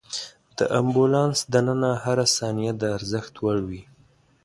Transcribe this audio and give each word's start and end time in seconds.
د 0.57 0.59
امبولانس 0.79 1.39
دننه 1.53 1.91
هره 2.03 2.25
ثانیه 2.37 2.71
د 2.81 2.83
ارزښت 2.97 3.33
وړ 3.43 3.57
وي. 3.69 3.83